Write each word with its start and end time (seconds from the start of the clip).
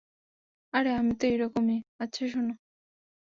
আরে 0.73 0.89
আমি 0.93 1.13
তো 1.15 1.23
এইরকমি, 1.27 1.73
আচ্ছা 1.99 2.23
শোনো। 2.27 2.53